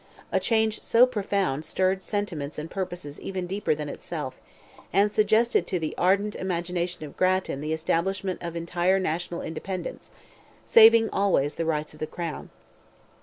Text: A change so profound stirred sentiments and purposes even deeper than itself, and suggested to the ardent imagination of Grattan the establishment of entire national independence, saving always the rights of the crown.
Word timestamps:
A 0.31 0.39
change 0.39 0.81
so 0.81 1.05
profound 1.05 1.63
stirred 1.63 2.01
sentiments 2.01 2.57
and 2.57 2.71
purposes 2.71 3.21
even 3.21 3.45
deeper 3.45 3.75
than 3.75 3.87
itself, 3.87 4.33
and 4.91 5.11
suggested 5.11 5.67
to 5.67 5.77
the 5.77 5.93
ardent 5.95 6.33
imagination 6.35 7.05
of 7.05 7.15
Grattan 7.15 7.61
the 7.61 7.71
establishment 7.71 8.41
of 8.41 8.55
entire 8.55 8.97
national 8.97 9.43
independence, 9.43 10.09
saving 10.65 11.07
always 11.11 11.53
the 11.53 11.65
rights 11.65 11.93
of 11.93 11.99
the 11.99 12.07
crown. 12.07 12.49